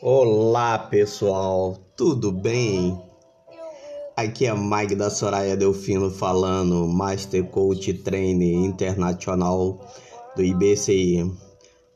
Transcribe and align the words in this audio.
Olá 0.00 0.78
pessoal, 0.78 1.76
tudo 1.96 2.32
bem? 2.32 3.00
Aqui 4.16 4.46
é 4.46 4.54
Mike 4.54 4.96
da 4.96 5.08
Soraya 5.10 5.56
Delfino 5.56 6.10
falando, 6.10 6.88
Master 6.88 7.44
Coach 7.44 7.94
Trainer 7.94 8.54
Internacional 8.54 9.80
do 10.34 10.42
IBCI, 10.42 11.32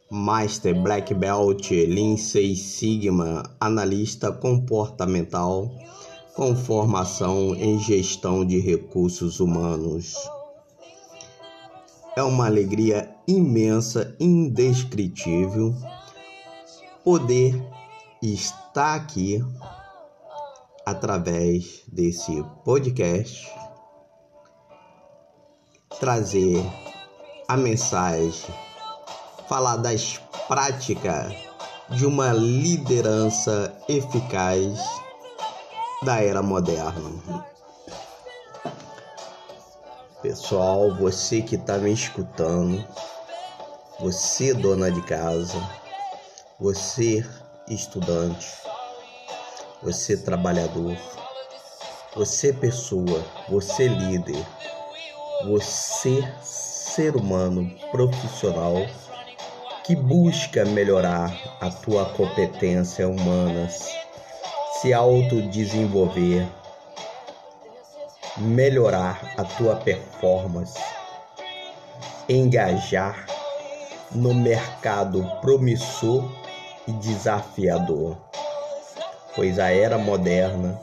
Master 0.09 0.81
Black 0.81 1.13
Belt 1.15 1.71
Lean 1.71 2.17
Six 2.17 2.59
Sigma, 2.61 3.43
analista 3.59 4.31
comportamental 4.31 5.71
com 6.37 6.55
formação 6.55 7.55
em 7.57 7.79
gestão 7.81 8.45
de 8.45 8.61
recursos 8.61 9.41
humanos. 9.41 10.15
É 12.17 12.23
uma 12.23 12.47
alegria 12.47 13.11
imensa, 13.27 14.15
indescritível, 14.21 15.75
poder 17.07 17.55
estar 18.21 18.97
aqui 18.97 19.41
através 20.85 21.85
desse 21.87 22.45
podcast 22.65 23.49
trazer 26.01 26.61
a 27.47 27.57
mensagem, 27.57 28.53
falar 29.49 29.77
das 29.77 30.21
práticas 30.49 31.33
de 31.91 32.05
uma 32.05 32.33
liderança 32.33 33.73
eficaz 33.89 34.77
da 36.03 36.21
era 36.21 36.43
moderna. 36.43 37.47
Pessoal, 40.23 40.93
você 40.97 41.41
que 41.41 41.55
está 41.55 41.79
me 41.79 41.93
escutando, 41.93 42.85
você 44.01 44.53
dona 44.53 44.91
de 44.91 45.03
casa, 45.03 45.86
você 46.59 47.23
estudante, 47.69 48.51
você 49.83 50.17
trabalhador, 50.17 50.97
você 52.15 52.51
pessoa, 52.51 53.23
você 53.47 53.87
líder, 53.87 54.43
você 55.45 56.27
ser 56.41 57.15
humano 57.15 57.71
profissional 57.91 58.75
que 59.85 59.95
busca 59.95 60.65
melhorar 60.65 61.31
a 61.61 61.69
tua 61.69 62.07
competência 62.07 63.07
humana, 63.07 63.69
se 64.81 64.95
autodesenvolver, 64.95 66.49
melhorar 68.39 69.35
a 69.37 69.45
tua 69.45 69.77
performance, 69.77 70.81
engajar 72.27 73.27
no 74.11 74.33
mercado 74.33 75.23
promissor 75.43 76.46
e 76.87 76.93
desafiador, 76.93 78.17
pois 79.35 79.59
a 79.59 79.71
era 79.71 79.99
moderna 79.99 80.81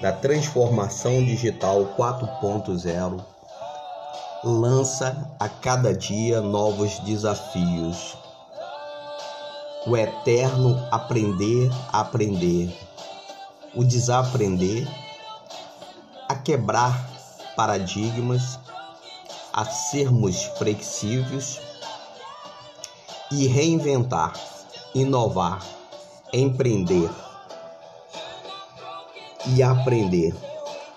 da 0.00 0.12
transformação 0.12 1.24
digital 1.24 1.94
4.0 1.96 3.24
lança 4.44 5.28
a 5.40 5.48
cada 5.48 5.92
dia 5.92 6.40
novos 6.40 6.98
desafios. 7.00 8.16
O 9.86 9.96
eterno 9.96 10.86
aprender, 10.90 11.70
aprender, 11.92 12.72
o 13.74 13.82
desaprender 13.82 14.86
a 16.28 16.34
quebrar 16.34 17.08
paradigmas, 17.56 18.58
a 19.52 19.64
sermos 19.64 20.44
flexíveis 20.58 21.60
e 23.32 23.46
reinventar, 23.48 24.32
inovar, 24.94 25.62
empreender. 26.32 27.10
E 29.46 29.62
aprender. 29.62 30.34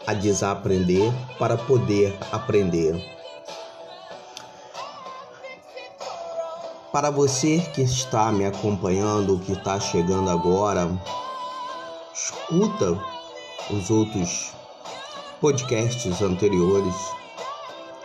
A 0.08 0.14
desaprender 0.14 1.14
para 1.38 1.58
poder 1.58 2.18
aprender. 2.32 2.96
Para 6.92 7.10
você 7.10 7.60
que 7.74 7.82
está 7.84 8.32
me 8.32 8.46
acompanhando, 8.46 9.40
que 9.40 9.54
está 9.54 9.80
chegando 9.80 10.30
agora, 10.30 10.92
escuta 12.14 13.00
os 13.70 13.90
outros 13.90 14.52
podcasts 15.40 16.22
anteriores 16.22 16.96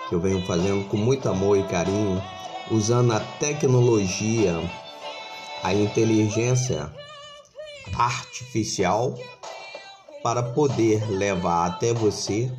que 0.09 0.15
eu 0.15 0.21
venho 0.21 0.45
fazendo 0.47 0.89
com 0.89 0.97
muito 0.97 1.29
amor 1.29 1.59
e 1.59 1.65
carinho, 1.65 2.23
usando 2.71 3.13
a 3.13 3.21
tecnologia, 3.41 4.55
a 5.62 5.75
inteligência 5.75 6.91
artificial 7.94 9.15
para 10.22 10.43
poder 10.43 11.09
levar 11.11 11.67
até 11.67 11.93
você 11.93 12.50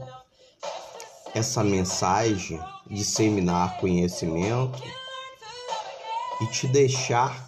essa 1.33 1.63
mensagem, 1.63 2.59
disseminar 2.89 3.77
conhecimento 3.77 4.81
e 6.41 6.47
te 6.47 6.67
deixar 6.67 7.47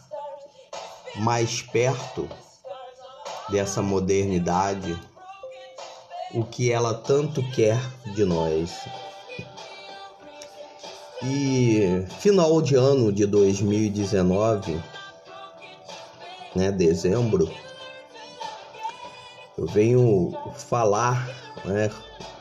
mais 1.16 1.62
perto 1.62 2.30
dessa 3.50 3.82
modernidade 3.82 5.00
o 6.32 6.44
que 6.44 6.72
ela 6.72 6.94
tanto 6.94 7.42
quer 7.52 7.80
de 8.14 8.24
nós. 8.24 8.72
E 11.24 12.06
final 12.20 12.62
de 12.62 12.76
ano 12.76 13.12
de 13.12 13.26
2019, 13.26 14.80
né, 16.56 16.72
dezembro, 16.72 17.50
eu 19.58 19.66
venho 19.66 20.34
falar 20.56 21.30
né, 21.66 21.92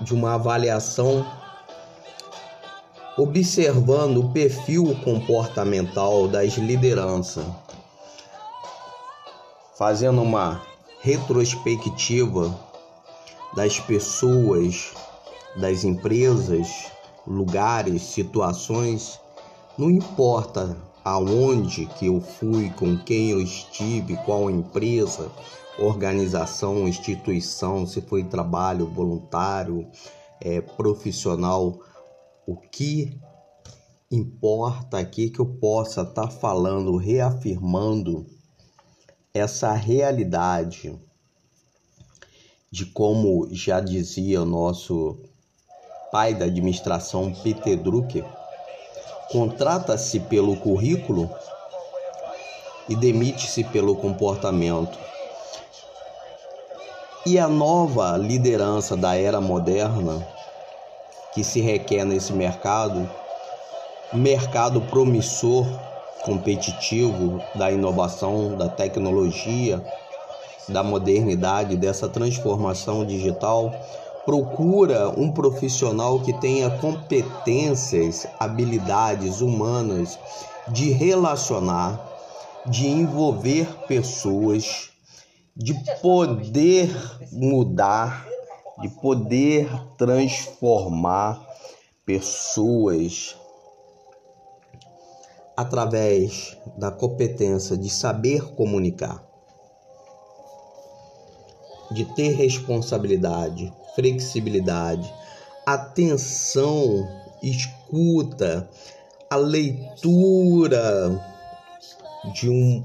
de 0.00 0.14
uma 0.14 0.34
avaliação 0.34 1.26
observando 3.16 4.18
o 4.18 4.32
perfil 4.32 4.96
comportamental 5.02 6.28
das 6.28 6.52
lideranças, 6.52 7.44
fazendo 9.76 10.22
uma 10.22 10.62
retrospectiva 11.00 12.56
das 13.54 13.80
pessoas, 13.80 14.92
das 15.56 15.82
empresas, 15.82 16.92
lugares, 17.26 18.02
situações, 18.02 19.20
não 19.76 19.90
importa 19.90 20.76
aonde 21.08 21.86
que 21.86 22.06
eu 22.06 22.20
fui, 22.20 22.70
com 22.70 22.98
quem 22.98 23.30
eu 23.30 23.40
estive, 23.40 24.16
qual 24.24 24.50
empresa, 24.50 25.30
organização, 25.78 26.86
instituição, 26.86 27.86
se 27.86 28.02
foi 28.02 28.24
trabalho 28.24 28.86
voluntário, 28.86 29.86
é, 30.40 30.60
profissional, 30.60 31.78
o 32.46 32.56
que 32.56 33.18
importa 34.10 34.98
aqui 34.98 35.30
que 35.30 35.40
eu 35.40 35.46
possa 35.46 36.02
estar 36.02 36.26
tá 36.26 36.28
falando, 36.28 36.96
reafirmando 36.96 38.26
essa 39.32 39.72
realidade 39.72 40.98
de 42.70 42.84
como 42.84 43.48
já 43.50 43.80
dizia 43.80 44.42
o 44.42 44.46
nosso 44.46 45.16
pai 46.12 46.34
da 46.34 46.44
administração 46.44 47.32
Peter 47.42 47.80
Drucker, 47.80 48.24
contrata-se 49.30 50.20
pelo 50.20 50.56
currículo 50.56 51.30
e 52.88 52.96
demite-se 52.96 53.62
pelo 53.64 53.96
comportamento. 53.96 54.98
E 57.26 57.38
a 57.38 57.46
nova 57.46 58.16
liderança 58.16 58.96
da 58.96 59.14
era 59.14 59.40
moderna 59.40 60.26
que 61.34 61.44
se 61.44 61.60
requer 61.60 62.04
nesse 62.04 62.32
mercado, 62.32 63.08
mercado 64.12 64.80
promissor, 64.82 65.66
competitivo 66.22 67.42
da 67.54 67.70
inovação, 67.70 68.56
da 68.56 68.68
tecnologia, 68.68 69.82
da 70.68 70.82
modernidade, 70.82 71.76
dessa 71.76 72.08
transformação 72.08 73.04
digital, 73.04 73.72
procura 74.28 75.08
um 75.18 75.32
profissional 75.32 76.20
que 76.20 76.34
tenha 76.34 76.68
competências, 76.68 78.26
habilidades 78.38 79.40
humanas 79.40 80.18
de 80.68 80.90
relacionar, 80.90 81.98
de 82.66 82.86
envolver 82.86 83.66
pessoas, 83.86 84.90
de 85.56 85.72
poder 86.02 86.90
mudar, 87.32 88.28
de 88.82 88.90
poder 89.00 89.66
transformar 89.96 91.42
pessoas 92.04 93.34
através 95.56 96.54
da 96.76 96.90
competência 96.90 97.78
de 97.78 97.88
saber 97.88 98.54
comunicar 98.54 99.27
de 101.90 102.04
ter 102.04 102.30
responsabilidade, 102.34 103.72
flexibilidade, 103.94 105.12
atenção, 105.64 107.08
escuta, 107.42 108.68
a 109.30 109.36
leitura 109.36 111.20
de 112.32 112.48
um, 112.48 112.84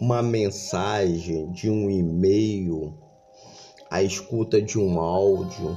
uma 0.00 0.22
mensagem, 0.22 1.50
de 1.52 1.70
um 1.70 1.90
e-mail, 1.90 2.94
a 3.90 4.02
escuta 4.02 4.60
de 4.60 4.78
um 4.78 4.98
áudio, 4.98 5.76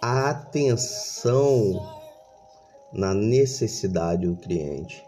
a 0.00 0.30
atenção 0.30 1.98
na 2.92 3.12
necessidade 3.12 4.26
do 4.26 4.36
cliente. 4.36 5.04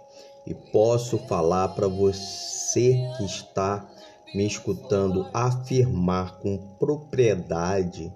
E 0.46 0.54
posso 0.54 1.18
falar 1.18 1.68
para 1.68 1.88
você 1.88 3.08
que 3.16 3.24
está 3.24 3.88
me 4.34 4.46
escutando 4.46 5.28
afirmar 5.32 6.38
com 6.38 6.58
propriedade 6.78 8.12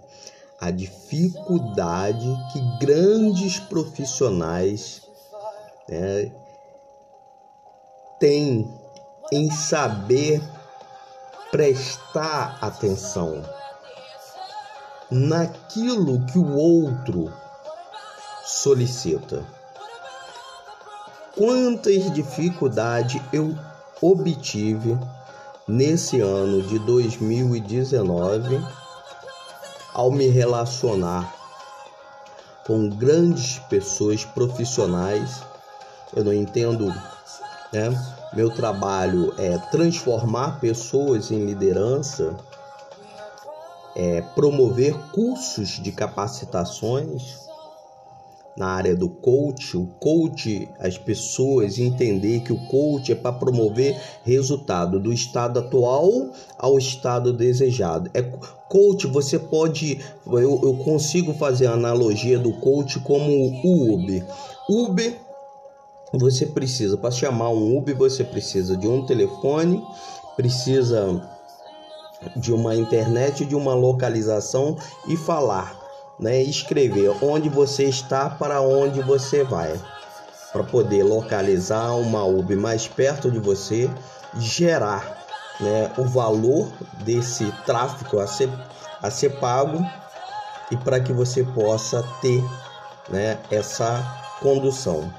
a 0.61 0.71
dificuldade 0.71 2.27
que 2.53 2.61
grandes 2.79 3.59
profissionais 3.59 5.03
né, 5.89 6.33
têm 8.19 8.73
em 9.33 9.51
saber 9.51 10.43
prestar 11.51 12.59
atenção 12.61 13.43
naquilo 15.11 16.25
que 16.27 16.39
o 16.39 16.57
outro 16.57 17.33
solicita. 18.45 19.45
Quantas 21.37 22.13
dificuldades 22.13 23.21
eu 23.33 23.55
obtive 24.01 24.99
nesse 25.67 26.21
ano 26.21 26.63
de 26.63 26.79
2019 26.79 28.63
ao 29.93 30.11
me 30.11 30.29
relacionar 30.29 31.35
com 32.67 32.89
grandes 32.89 33.59
pessoas 33.71 34.25
profissionais. 34.25 35.43
Eu 36.15 36.25
não 36.25 36.33
entendo, 36.33 36.89
né? 37.73 37.91
Meu 38.33 38.51
trabalho 38.51 39.33
é 39.39 39.57
transformar 39.71 40.59
pessoas 40.61 41.31
em 41.31 41.45
liderança, 41.47 42.37
é 43.95 44.21
promover 44.35 44.95
cursos 45.13 45.69
de 45.81 45.93
capacitações 45.93 47.44
na 48.57 48.69
área 48.69 48.95
do 48.95 49.09
coach, 49.09 49.77
o 49.77 49.87
coach, 49.99 50.69
as 50.79 50.97
pessoas 50.97 51.79
entender 51.79 52.41
que 52.41 52.53
o 52.53 52.67
coach 52.67 53.11
é 53.11 53.15
para 53.15 53.33
promover 53.33 54.01
resultado 54.23 55.01
do 55.01 55.13
estado 55.13 55.59
atual 55.59 56.31
ao 56.57 56.79
estado 56.79 57.33
desejado. 57.33 58.11
É 58.15 58.23
coach, 58.69 59.07
você 59.07 59.39
pode, 59.39 60.01
eu, 60.27 60.61
eu 60.63 60.75
consigo 60.85 61.35
fazer 61.35 61.67
a 61.67 61.73
analogia 61.73 62.39
do 62.39 62.53
coach 62.53 63.01
como 63.01 63.31
o 63.33 63.95
Uber. 63.95 64.25
Uber 64.69 65.17
você 66.13 66.47
precisa 66.47 66.97
para 66.97 67.11
chamar 67.11 67.51
um 67.51 67.77
Uber, 67.77 67.97
você 67.97 68.23
precisa 68.23 68.77
de 68.77 68.87
um 68.87 69.05
telefone, 69.05 69.83
precisa 70.37 71.29
de 72.37 72.53
uma 72.53 72.77
internet, 72.77 73.45
de 73.45 73.57
uma 73.57 73.75
localização 73.75 74.77
e 75.09 75.17
falar 75.17 75.84
né, 76.19 76.43
escrever 76.43 77.11
onde 77.23 77.49
você 77.49 77.85
está 77.85 78.31
para 78.31 78.61
onde 78.61 79.01
você 79.03 79.45
vai, 79.45 79.79
para 80.53 80.63
poder 80.63 81.03
localizar 81.03 81.97
uma 81.97 82.25
UB 82.25 82.55
mais 82.57 82.87
perto 82.87 83.31
de 83.31 83.39
você, 83.39 83.91
gerar 84.37 85.25
né, 85.61 85.91
o 85.99 86.05
valor 86.05 86.69
desse 87.05 87.51
tráfego 87.67 88.21
a 88.21 88.27
ser, 88.27 88.51
a 89.03 89.11
ser 89.11 89.39
pago 89.41 89.85
e 90.71 90.77
para 90.77 91.01
que 91.01 91.13
você 91.13 91.45
possa 91.45 92.05
ter 92.21 92.43
né, 93.09 93.39
essa 93.51 94.03
condução. 94.41 95.13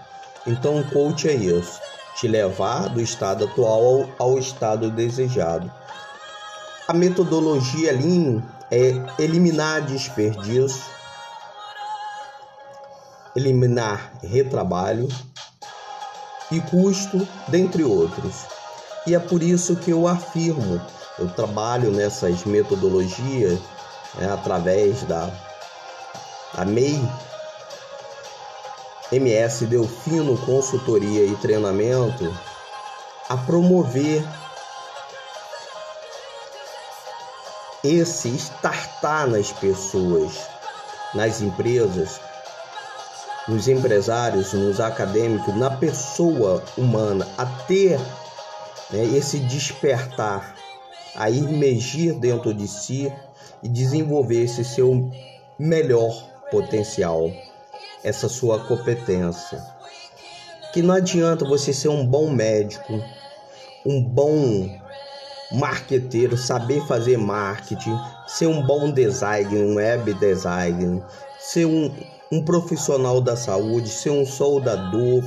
Então, 0.47 0.79
o 0.79 0.89
coach 0.91 1.27
é 1.27 1.33
isso: 1.33 1.79
te 2.15 2.27
levar 2.27 2.89
do 2.89 3.01
estado 3.01 3.45
atual 3.45 3.83
ao, 3.83 4.09
ao 4.31 4.39
estado 4.39 4.89
desejado. 4.91 5.71
A 6.87 6.93
metodologia 6.93 7.91
Lean 7.91 8.43
é 8.69 8.93
eliminar 9.17 9.81
desperdício, 9.81 10.83
eliminar 13.35 14.13
retrabalho 14.21 15.07
e 16.51 16.61
custo, 16.61 17.27
dentre 17.47 17.83
outros. 17.83 18.45
E 19.07 19.15
é 19.15 19.19
por 19.19 19.41
isso 19.41 19.75
que 19.77 19.89
eu 19.89 20.07
afirmo, 20.07 20.79
eu 21.17 21.27
trabalho 21.29 21.89
nessas 21.89 22.43
metodologias 22.45 23.59
né, 24.13 24.31
através 24.31 25.01
da, 25.05 25.31
da 26.53 26.65
MEI, 26.65 27.01
MS 29.11 29.65
Delfino 29.65 30.37
Consultoria 30.37 31.25
e 31.25 31.35
Treinamento, 31.37 32.31
a 33.27 33.37
promover 33.37 34.23
esse 37.85 38.29
startar 38.29 39.27
nas 39.27 39.51
pessoas, 39.51 40.33
nas 41.13 41.41
empresas, 41.41 42.19
nos 43.47 43.67
empresários, 43.67 44.53
nos 44.53 44.79
acadêmicos, 44.79 45.55
na 45.55 45.69
pessoa 45.69 46.63
humana, 46.77 47.27
a 47.37 47.45
ter 47.45 47.99
né, 48.89 49.03
esse 49.15 49.39
despertar, 49.39 50.55
a 51.15 51.29
emergir 51.29 52.13
dentro 52.13 52.53
de 52.53 52.67
si 52.67 53.11
e 53.61 53.69
desenvolver 53.69 54.43
esse 54.43 54.63
seu 54.63 55.11
melhor 55.57 56.13
potencial, 56.51 57.31
essa 58.03 58.27
sua 58.27 58.59
competência. 58.65 59.63
Que 60.73 60.81
não 60.81 60.95
adianta 60.95 61.45
você 61.45 61.71
ser 61.71 61.89
um 61.89 62.05
bom 62.05 62.29
médico, 62.29 62.93
um 63.85 64.03
bom 64.03 64.69
marqueteiro, 65.55 66.37
saber 66.37 66.85
fazer 66.85 67.17
marketing, 67.17 67.97
ser 68.27 68.47
um 68.47 68.61
bom 68.65 68.91
designer, 68.91 69.63
um 69.63 69.75
web 69.75 70.13
designer, 70.15 71.01
ser 71.39 71.65
um, 71.65 71.91
um 72.31 72.43
profissional 72.43 73.21
da 73.21 73.35
saúde, 73.35 73.89
ser 73.89 74.09
um 74.09 74.25
soldador, 74.25 75.23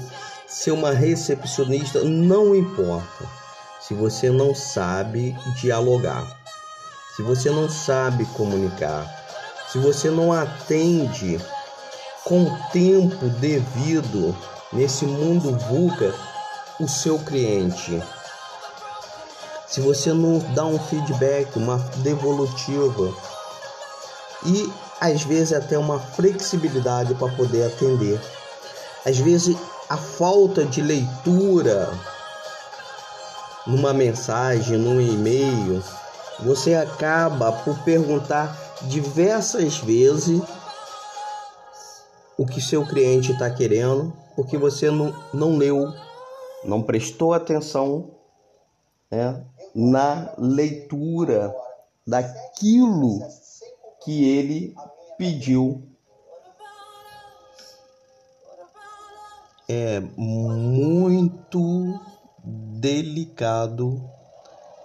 ser 0.46 0.72
uma 0.72 0.92
recepcionista, 0.92 2.02
não 2.04 2.54
importa. 2.54 3.24
Se 3.80 3.94
você 3.94 4.30
não 4.30 4.54
sabe 4.54 5.34
dialogar, 5.60 6.26
se 7.16 7.22
você 7.22 7.50
não 7.50 7.68
sabe 7.68 8.24
comunicar, 8.26 9.06
se 9.72 9.78
você 9.78 10.10
não 10.10 10.32
atende 10.32 11.40
com 12.24 12.44
o 12.44 12.58
tempo 12.70 13.26
devido 13.40 14.36
nesse 14.72 15.06
mundo 15.06 15.56
VUCA 15.56 16.14
o 16.78 16.86
seu 16.86 17.18
cliente, 17.18 18.02
se 19.68 19.80
você 19.80 20.12
não 20.12 20.38
dá 20.54 20.64
um 20.64 20.78
feedback, 20.78 21.56
uma 21.56 21.78
devolutiva 21.96 23.14
e 24.46 24.72
às 25.00 25.22
vezes 25.22 25.52
até 25.52 25.78
uma 25.78 25.98
flexibilidade 25.98 27.14
para 27.14 27.32
poder 27.34 27.66
atender. 27.66 28.20
Às 29.04 29.18
vezes 29.18 29.56
a 29.88 29.96
falta 29.96 30.64
de 30.64 30.80
leitura 30.80 31.90
numa 33.66 33.92
mensagem, 33.92 34.78
num 34.78 35.00
e-mail, 35.00 35.82
você 36.40 36.74
acaba 36.74 37.52
por 37.52 37.78
perguntar 37.80 38.56
diversas 38.82 39.78
vezes 39.78 40.40
o 42.38 42.46
que 42.46 42.60
seu 42.60 42.86
cliente 42.86 43.32
está 43.32 43.50
querendo, 43.50 44.16
porque 44.34 44.56
você 44.56 44.90
não, 44.90 45.14
não 45.34 45.56
leu, 45.58 45.92
não 46.64 46.82
prestou 46.82 47.34
atenção 47.34 48.10
né, 49.10 49.42
na 49.74 50.34
leitura 50.38 51.54
daquilo 52.06 53.20
que 54.02 54.24
ele 54.24 54.74
pediu. 55.18 55.82
É 59.68 60.00
muito 60.16 62.00
delicado, 62.42 64.02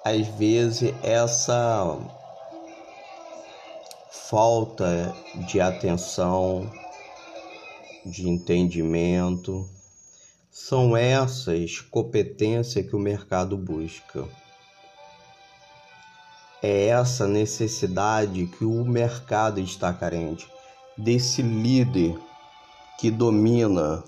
às 0.04 0.28
vezes, 0.28 0.94
essa 1.02 1.98
falta 4.10 5.16
de 5.48 5.62
atenção, 5.62 6.70
de 8.06 8.28
entendimento. 8.28 9.70
São 10.52 10.98
essas 10.98 11.80
competências 11.80 12.86
que 12.86 12.96
o 12.96 13.00
mercado 13.00 13.58
busca 13.58 14.28
é 16.64 16.88
essa 16.88 17.28
necessidade 17.28 18.48
que 18.48 18.64
o 18.64 18.86
mercado 18.86 19.60
está 19.60 19.92
carente. 19.92 20.50
Desse 20.98 21.42
líder 21.42 22.18
que 22.98 23.12
domina, 23.12 24.02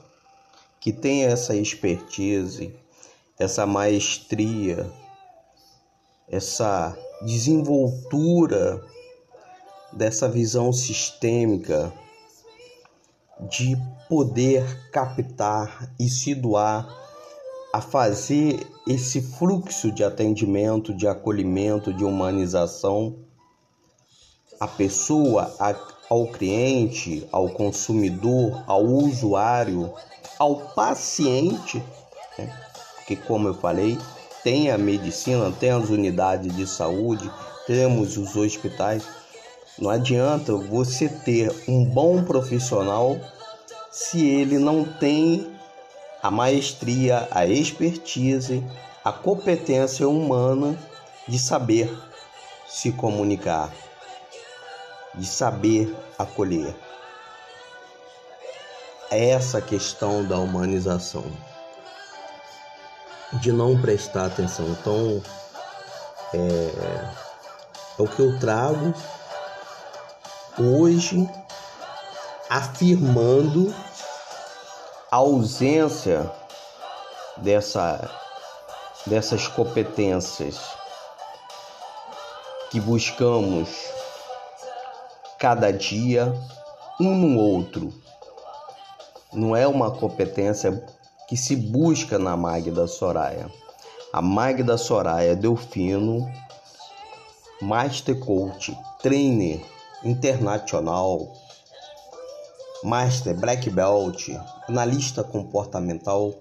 que 0.80 0.94
tem 0.94 1.26
essa 1.26 1.54
expertise, 1.54 2.74
essa 3.38 3.66
maestria, 3.66 4.90
essa 6.30 6.98
desenvoltura 7.24 8.82
dessa 9.92 10.30
visão 10.30 10.72
sistêmica 10.72 11.92
de 13.50 13.76
poder 14.08 14.64
captar 14.92 15.92
e 16.00 16.08
se 16.08 16.34
doar 16.34 17.05
a 17.76 17.82
fazer 17.82 18.66
esse 18.88 19.22
fluxo 19.22 19.92
de 19.92 20.02
atendimento, 20.02 20.94
de 20.94 21.10
acolhimento, 21.10 21.94
de 21.94 22.06
humanização 22.06 23.18
a 24.58 24.66
pessoa, 24.66 25.54
ao 26.10 26.26
cliente, 26.28 27.28
ao 27.34 27.50
consumidor, 27.50 28.64
ao 28.66 28.82
usuário, 28.82 29.92
ao 30.40 30.56
paciente, 30.56 31.84
né? 32.38 32.58
que 33.06 33.18
como 33.18 33.50
eu 33.50 33.54
falei, 33.54 33.98
tem 34.42 34.72
a 34.72 34.78
medicina, 34.78 35.52
tem 35.52 35.72
as 35.72 35.90
unidades 35.90 36.56
de 36.56 36.66
saúde, 36.66 37.30
temos 37.68 38.16
os 38.16 38.38
hospitais. 38.38 39.04
Não 39.78 39.90
adianta 39.90 40.56
você 40.56 41.10
ter 41.10 41.54
um 41.68 41.84
bom 41.84 42.24
profissional 42.24 43.20
se 43.92 44.26
ele 44.26 44.58
não 44.58 44.86
tem 44.86 45.55
a 46.22 46.32
maestria, 46.32 47.28
a 47.32 47.46
expertise, 47.46 48.64
a 49.04 49.12
competência 49.12 50.08
humana 50.08 50.78
de 51.28 51.38
saber 51.38 51.96
se 52.68 52.92
comunicar, 52.92 53.72
de 55.14 55.26
saber 55.26 55.96
acolher. 56.18 56.76
É 59.12 59.30
essa 59.30 59.62
questão 59.62 60.26
da 60.26 60.38
humanização, 60.38 61.26
de 63.34 63.52
não 63.52 63.80
prestar 63.80 64.26
atenção. 64.26 64.68
Então, 64.70 65.22
é, 66.34 66.38
é 67.98 68.02
o 68.02 68.08
que 68.08 68.20
eu 68.20 68.40
trago 68.40 68.94
hoje 70.58 71.30
afirmando 72.50 73.74
a 75.12 75.18
ausência 75.18 76.32
dessa, 77.38 78.10
dessas 79.06 79.48
competências 79.48 80.60
que 82.72 82.80
buscamos 82.80 83.70
cada 85.38 85.72
dia 85.72 86.34
um 87.00 87.16
no 87.16 87.40
outro. 87.40 87.94
Não 89.32 89.56
é 89.56 89.68
uma 89.68 89.92
competência 89.92 90.84
que 91.28 91.38
se 91.38 91.56
busca 91.56 92.18
na 92.18 92.36
Magda 92.36 92.88
Soraya. 92.88 93.50
A 94.12 94.22
Magda 94.22 94.78
Soraya 94.78 95.36
Delfino, 95.36 96.32
Master 97.62 98.18
Coach, 98.20 98.76
Trainer 99.02 99.62
Internacional, 100.04 101.32
Master 102.86 103.36
Black 103.36 103.68
Belt, 103.72 104.30
analista 104.70 105.24
comportamental, 105.24 106.36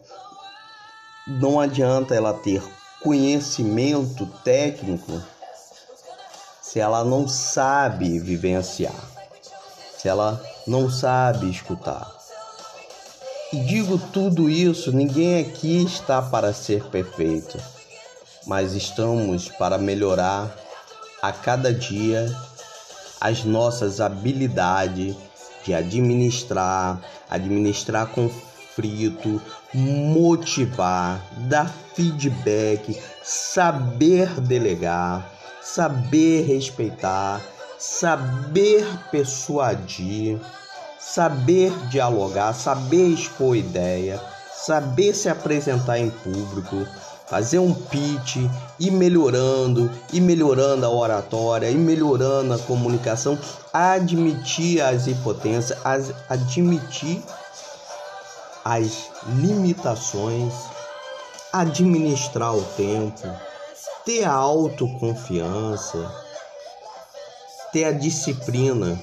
não 1.26 1.58
adianta 1.58 2.14
ela 2.14 2.34
ter 2.34 2.62
conhecimento 3.02 4.26
técnico 4.44 5.22
se 6.60 6.78
ela 6.78 7.02
não 7.02 7.26
sabe 7.26 8.18
vivenciar, 8.18 8.92
se 9.96 10.06
ela 10.06 10.38
não 10.66 10.90
sabe 10.90 11.48
escutar. 11.48 12.12
E 13.50 13.60
digo 13.60 13.96
tudo 13.96 14.50
isso, 14.50 14.92
ninguém 14.92 15.40
aqui 15.40 15.82
está 15.82 16.20
para 16.20 16.52
ser 16.52 16.84
perfeito, 16.90 17.58
mas 18.46 18.74
estamos 18.74 19.48
para 19.48 19.78
melhorar 19.78 20.54
a 21.22 21.32
cada 21.32 21.72
dia 21.72 22.30
as 23.18 23.44
nossas 23.44 23.98
habilidades 23.98 25.16
de 25.64 25.75
administrar, 25.75 27.00
administrar 27.28 28.06
conflito, 28.09 29.40
motivar, 29.73 31.21
dar 31.49 31.73
feedback, 31.94 33.00
saber 33.23 34.28
delegar, 34.40 35.30
saber 35.62 36.47
respeitar, 36.47 37.40
saber 37.78 38.87
persuadir, 39.11 40.40
saber 40.99 41.73
dialogar, 41.88 42.54
saber 42.54 43.12
expor 43.12 43.56
ideia, 43.56 44.21
saber 44.54 45.14
se 45.14 45.28
apresentar 45.28 45.99
em 45.99 46.11
público, 46.11 46.87
fazer 47.26 47.59
um 47.59 47.73
pitch, 47.73 48.37
ir 48.78 48.90
melhorando, 48.90 49.90
ir 50.12 50.21
melhorando 50.21 50.85
a 50.85 50.90
oratória, 50.90 51.71
ir 51.71 51.78
melhorando 51.78 52.54
a 52.54 52.59
comunicação, 52.59 53.38
admitir 53.73 54.81
as 54.81 55.07
impotências, 55.07 55.78
admitir 56.28 57.23
as 58.64 59.09
limitações, 59.26 60.52
administrar 61.52 62.54
o 62.54 62.62
tempo 62.76 63.28
ter 64.04 64.25
a 64.25 64.33
autoconfiança, 64.33 66.11
ter 67.73 67.85
a 67.85 67.93
disciplina, 67.93 69.00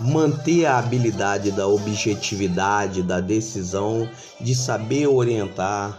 manter 0.00 0.66
a 0.66 0.78
habilidade 0.78 1.52
da 1.52 1.68
objetividade, 1.68 3.02
da 3.02 3.20
decisão, 3.20 4.08
de 4.40 4.56
saber 4.56 5.06
orientar, 5.06 5.96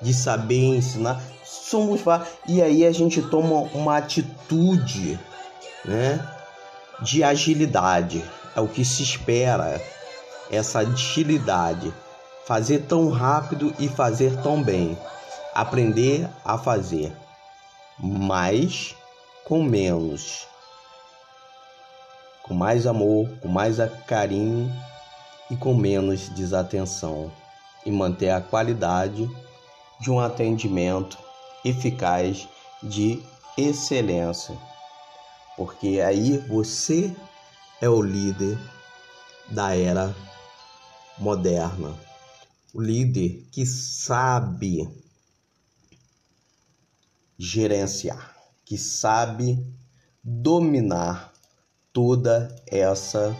de 0.00 0.12
saber 0.12 0.76
ensinar. 0.76 1.22
Somos 1.44 2.00
e 2.46 2.62
aí 2.62 2.84
a 2.84 2.92
gente 2.92 3.22
toma 3.22 3.68
uma 3.74 3.96
atitude, 3.96 5.18
né, 5.84 6.26
de 7.00 7.22
agilidade. 7.22 8.24
É 8.54 8.60
o 8.60 8.68
que 8.68 8.84
se 8.84 9.02
espera, 9.02 9.80
essa 10.50 10.80
agilidade, 10.80 11.92
fazer 12.46 12.80
tão 12.82 13.10
rápido 13.10 13.74
e 13.78 13.88
fazer 13.88 14.36
tão 14.42 14.62
bem 14.62 14.96
aprender 15.56 16.28
a 16.44 16.58
fazer 16.58 17.16
mais 17.98 18.94
com 19.42 19.62
menos, 19.62 20.46
com 22.42 22.52
mais 22.52 22.86
amor, 22.86 23.26
com 23.40 23.48
mais 23.48 23.78
carinho 24.06 24.70
e 25.50 25.56
com 25.56 25.72
menos 25.72 26.28
desatenção, 26.28 27.32
e 27.86 27.90
manter 27.90 28.28
a 28.28 28.42
qualidade 28.42 29.26
de 30.00 30.10
um 30.10 30.20
atendimento 30.20 31.18
eficaz 31.64 32.48
de 32.82 33.22
excelência, 33.56 34.56
porque 35.56 36.00
aí 36.00 36.38
você 36.38 37.14
é 37.80 37.88
o 37.88 38.02
líder 38.02 38.58
da 39.48 39.74
era 39.74 40.14
moderna, 41.18 41.94
o 42.74 42.80
líder 42.80 43.46
que 43.50 43.64
sabe 43.64 44.88
gerenciar, 47.38 48.36
que 48.64 48.76
sabe 48.76 49.64
dominar 50.22 51.32
toda 51.92 52.54
essa 52.66 53.34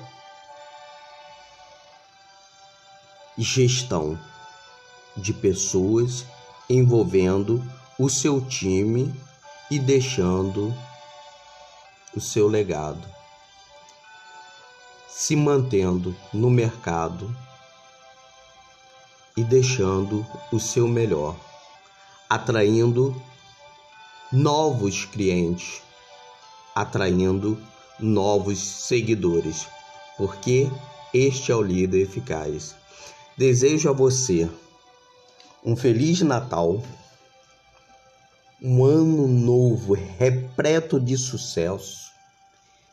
gestão 3.37 4.19
de 5.17 5.33
pessoas 5.33 6.25
envolvendo 6.69 7.63
o 7.99 8.09
seu 8.09 8.41
time 8.41 9.15
e 9.71 9.79
deixando 9.79 10.75
o 12.15 12.21
seu 12.21 12.49
legado, 12.49 13.07
se 15.09 15.37
mantendo 15.37 16.17
no 16.33 16.51
mercado 16.51 17.35
e 19.37 19.45
deixando 19.45 20.27
o 20.53 20.59
seu 20.59 20.89
melhor, 20.89 21.37
atraindo 22.29 23.15
novos 24.33 25.05
clientes, 25.05 25.83
atraindo 26.75 27.61
novos 28.01 28.59
seguidores, 28.59 29.67
porque 30.17 30.71
este 31.13 31.53
é 31.53 31.55
o 31.55 31.63
líder 31.63 32.03
eficaz. 32.03 32.75
Desejo 33.37 33.89
a 33.89 33.93
você 33.93 34.51
um 35.67 35.75
feliz 35.75 36.21
Natal, 36.21 36.81
um 38.63 38.85
ano 38.85 39.27
novo 39.27 39.95
repleto 39.95 41.01
de 41.01 41.19
sucesso, 41.19 42.13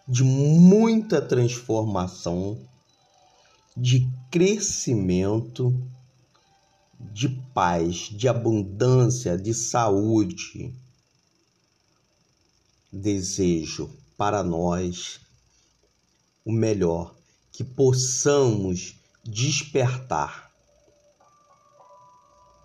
de 0.08 0.24
muita 0.24 1.22
transformação, 1.22 2.60
de 3.78 4.10
crescimento, 4.32 5.72
de 7.00 7.30
paz, 7.30 8.10
de 8.12 8.28
abundância, 8.28 9.38
de 9.38 9.54
saúde. 9.54 10.74
Desejo 12.92 13.96
para 14.18 14.42
nós 14.42 15.20
o 16.44 16.52
melhor, 16.52 17.14
que 17.52 17.64
possamos 17.64 18.96
despertar 19.24 20.53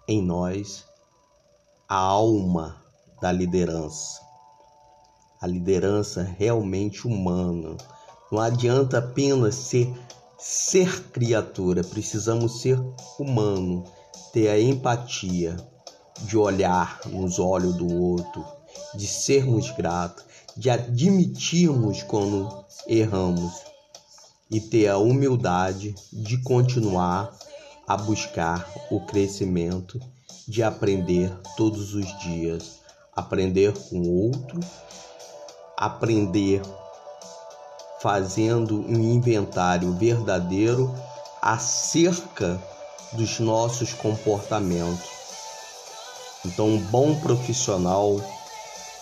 em 0.09 0.23
nós 0.23 0.87
a 1.87 1.97
alma 1.97 2.83
da 3.21 3.31
liderança, 3.31 4.21
a 5.41 5.47
liderança 5.47 6.23
realmente 6.23 7.07
humana. 7.07 7.77
Não 8.33 8.41
adianta 8.41 8.99
apenas 8.99 9.55
ser 9.55 9.95
ser 10.39 11.11
criatura, 11.11 11.83
precisamos 11.83 12.61
ser 12.61 12.81
humano, 13.19 13.85
ter 14.33 14.49
a 14.49 14.61
empatia 14.61 15.57
de 16.23 16.39
olhar 16.39 17.01
nos 17.07 17.39
olhos 17.39 17.75
do 17.75 17.93
outro, 17.93 18.45
de 18.95 19.07
sermos 19.07 19.71
gratos, 19.73 20.25
de 20.57 20.71
admitirmos 20.71 22.03
quando 22.03 22.65
erramos 22.87 23.53
e 24.51 24.61
ter 24.61 24.89
a 24.89 24.99
humildade 24.99 25.95
de 26.13 26.41
continuar 26.43 27.37
a 27.89 27.97
buscar 27.97 28.71
o 28.91 29.01
crescimento, 29.01 29.99
de 30.47 30.63
aprender 30.63 31.33
todos 31.57 31.95
os 31.95 32.07
dias, 32.19 32.81
aprender 33.17 33.73
com 33.73 34.01
o 34.01 34.27
outro, 34.27 34.61
aprender 35.75 36.61
fazendo 38.01 38.81
um 38.81 39.15
inventário 39.15 39.93
verdadeiro 39.95 40.95
acerca 41.41 42.63
dos 43.13 43.41
nossos 43.41 43.95
comportamentos. 43.95 45.09
Então, 46.45 46.69
um 46.69 46.79
bom 46.79 47.19
profissional, 47.21 48.21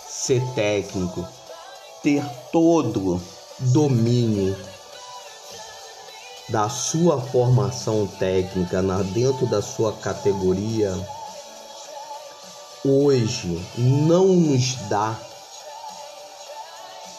ser 0.08 0.42
técnico, 0.54 1.26
ter 2.02 2.24
todo 2.52 3.20
domínio 3.58 4.56
da 6.48 6.68
sua 6.68 7.20
formação 7.20 8.06
técnica 8.06 8.80
na 8.80 9.02
dentro 9.02 9.46
da 9.46 9.60
sua 9.60 9.92
categoria 9.92 10.94
hoje 12.84 13.60
não 13.76 14.26
nos 14.28 14.76
dá 14.88 15.18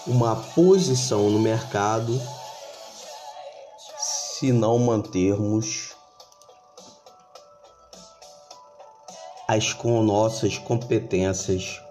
uma 0.05 0.37
posição 0.37 1.29
no 1.29 1.39
mercado 1.39 2.21
se 3.97 4.53
não 4.53 4.79
mantermos 4.79 5.93
as 9.45 9.73
com 9.73 10.01
nossas 10.01 10.57
competências 10.57 11.81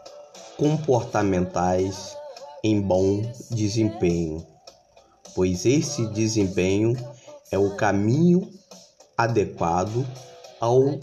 comportamentais 0.56 2.16
em 2.62 2.80
bom 2.80 3.20
desempenho, 3.50 4.46
pois 5.34 5.66
esse 5.66 6.06
desempenho 6.06 6.94
é 7.50 7.58
o 7.58 7.76
caminho 7.76 8.50
adequado 9.16 10.06
ao 10.60 10.98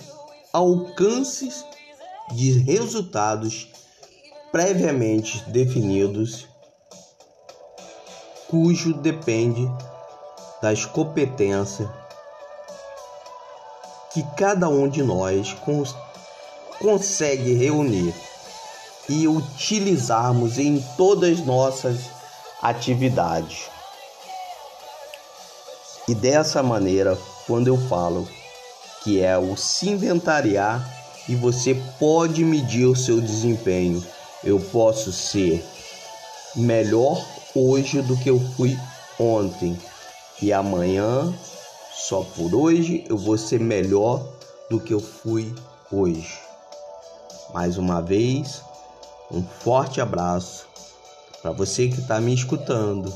alcance 0.51 1.49
de 2.31 2.59
resultados 2.59 3.67
previamente 4.51 5.43
definidos, 5.49 6.47
cujo 8.47 8.93
depende 8.93 9.67
das 10.61 10.85
competências 10.85 11.89
que 14.11 14.23
cada 14.37 14.69
um 14.69 14.87
de 14.87 15.01
nós 15.01 15.53
cons 15.53 15.95
consegue 16.79 17.53
reunir 17.53 18.13
e 19.09 19.27
utilizarmos 19.27 20.59
em 20.59 20.79
todas 20.95 21.39
nossas 21.39 22.01
atividades. 22.61 23.69
E 26.07 26.13
dessa 26.13 26.61
maneira, 26.61 27.17
quando 27.47 27.67
eu 27.67 27.77
falo 27.87 28.27
que 29.03 29.21
é 29.21 29.37
o 29.37 29.55
se 29.55 29.89
inventariar 29.89 30.85
e 31.29 31.35
você 31.35 31.75
pode 31.97 32.43
medir 32.43 32.85
o 32.85 32.95
seu 32.95 33.21
desempenho, 33.21 34.03
eu 34.43 34.59
posso 34.59 35.11
ser 35.13 35.63
melhor 36.55 37.25
hoje 37.55 38.01
do 38.01 38.17
que 38.17 38.29
eu 38.29 38.39
fui 38.39 38.77
ontem 39.17 39.77
e 40.41 40.51
amanhã, 40.51 41.33
só 41.93 42.21
por 42.21 42.53
hoje, 42.53 43.05
eu 43.09 43.17
vou 43.17 43.37
ser 43.37 43.59
melhor 43.61 44.27
do 44.69 44.79
que 44.79 44.93
eu 44.93 44.99
fui 44.99 45.55
hoje. 45.89 46.37
Mais 47.53 47.77
uma 47.77 48.01
vez, 48.01 48.61
um 49.31 49.41
forte 49.41 50.01
abraço 50.01 50.65
para 51.41 51.51
você 51.51 51.87
que 51.87 52.01
está 52.01 52.19
me 52.19 52.33
escutando 52.33 53.13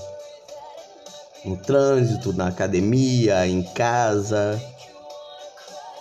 no 1.43 1.55
trânsito, 1.57 2.33
na 2.33 2.47
academia, 2.47 3.47
em 3.47 3.63
casa, 3.63 4.61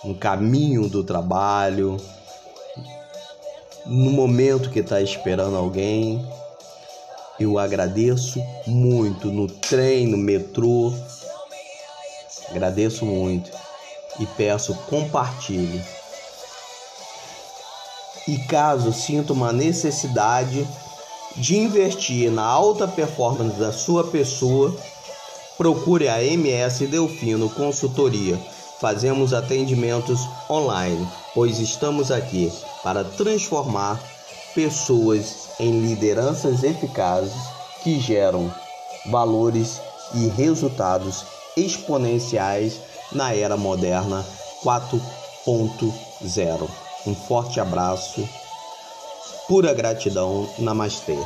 no 0.03 0.15
caminho 0.15 0.89
do 0.89 1.03
trabalho, 1.03 1.97
no 3.85 4.11
momento 4.11 4.69
que 4.69 4.79
está 4.79 5.01
esperando 5.01 5.55
alguém. 5.55 6.25
Eu 7.39 7.59
agradeço 7.59 8.41
muito 8.65 9.31
no 9.31 9.47
trem, 9.47 10.07
no 10.07 10.17
metrô. 10.17 10.93
Agradeço 12.49 13.05
muito 13.05 13.51
e 14.19 14.25
peço 14.25 14.73
compartilhe. 14.89 15.83
E 18.27 18.37
caso 18.39 18.91
sinta 18.91 19.31
uma 19.31 19.53
necessidade 19.53 20.67
de 21.35 21.57
investir 21.57 22.31
na 22.31 22.43
alta 22.43 22.87
performance 22.87 23.57
da 23.57 23.71
sua 23.71 24.05
pessoa, 24.05 24.75
procure 25.57 26.07
a 26.07 26.23
MS 26.23 26.87
Delfino 26.87 27.49
Consultoria. 27.49 28.39
Fazemos 28.79 29.33
atendimentos 29.33 30.21
online, 30.47 31.05
pois 31.33 31.59
estamos 31.59 32.11
aqui 32.11 32.53
para 32.83 33.03
transformar 33.03 33.99
pessoas 34.53 35.49
em 35.59 35.81
lideranças 35.81 36.63
eficazes 36.63 37.33
que 37.83 37.99
geram 37.99 38.53
valores 39.07 39.81
e 40.13 40.27
resultados 40.27 41.25
exponenciais 41.55 42.79
na 43.11 43.33
era 43.33 43.57
moderna 43.57 44.23
4.0. 44.63 46.69
Um 47.07 47.15
forte 47.15 47.59
abraço, 47.59 48.27
pura 49.47 49.73
gratidão, 49.73 50.47
namastê. 50.59 51.17